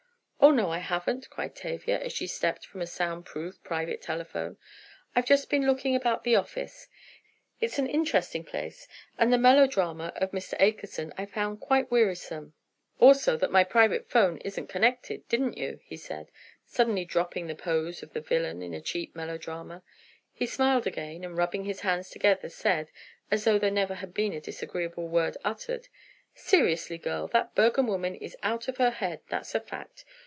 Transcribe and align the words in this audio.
"Oh, 0.43 0.49
no 0.49 0.71
I 0.71 0.79
haven't," 0.79 1.29
cried 1.29 1.55
Tavia, 1.55 1.99
as 1.99 2.11
she 2.13 2.25
stepped 2.25 2.65
from 2.65 2.81
a 2.81 2.87
sound 2.87 3.27
proof 3.27 3.61
private 3.63 4.01
telephone 4.01 4.53
booth. 4.55 4.59
"I've 5.15 5.25
just 5.27 5.51
been 5.51 5.67
looking 5.67 5.95
about 5.95 6.23
the 6.23 6.35
office. 6.35 6.87
It's 7.61 7.77
an 7.77 7.85
interesting 7.85 8.43
place, 8.43 8.87
and 9.19 9.31
the 9.31 9.37
melodrama 9.37 10.11
of 10.15 10.31
Mr. 10.31 10.55
Akerson 10.59 11.13
I 11.15 11.27
found 11.27 11.59
quite 11.59 11.91
wearisome." 11.91 12.53
"Also 12.97 13.37
that 13.37 13.51
my 13.51 13.63
private 13.63 14.09
'phone 14.09 14.39
isn't 14.39 14.67
connected; 14.67 15.25
didn't 15.29 15.57
you?" 15.59 15.79
he 15.83 15.95
said. 15.95 16.31
Suddenly 16.65 17.05
dropping 17.05 17.45
the 17.45 17.53
pose 17.55 18.01
of 18.01 18.13
the 18.13 18.19
villain 18.19 18.63
in 18.63 18.73
a 18.73 18.81
cheap 18.81 19.15
melodrama, 19.15 19.83
he 20.33 20.47
smiled 20.47 20.87
again 20.87 21.23
and 21.23 21.37
rubbing 21.37 21.65
his 21.65 21.81
hands 21.81 22.09
together 22.09 22.49
said, 22.49 22.89
as 23.29 23.43
though 23.43 23.59
there 23.59 23.69
never 23.71 23.93
had 23.93 24.11
been 24.11 24.33
a 24.33 24.41
disagreeable 24.41 25.07
word 25.07 25.37
uttered: 25.45 25.87
"Seriously, 26.33 26.97
girls, 26.97 27.29
that 27.29 27.53
Bergham 27.53 27.85
woman 27.85 28.15
is 28.15 28.35
out 28.41 28.67
of 28.67 28.77
her 28.77 28.89
head, 28.91 29.21
that's 29.29 29.53
a 29.53 29.59
fact. 29.59 30.03